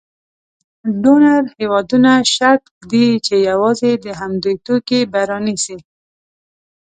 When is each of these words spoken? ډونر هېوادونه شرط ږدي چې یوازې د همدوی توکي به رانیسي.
ډونر 1.01 1.41
هېوادونه 1.57 2.11
شرط 2.33 2.63
ږدي 2.79 3.07
چې 3.25 3.35
یوازې 3.49 3.91
د 4.05 4.05
همدوی 4.19 4.55
توکي 4.65 5.01
به 5.11 5.19
رانیسي. 5.31 5.77